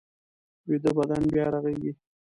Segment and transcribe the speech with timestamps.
[0.67, 1.91] ویده بدن بیا رغېږي